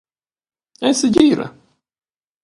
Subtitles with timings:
[0.87, 1.45] Eis segira?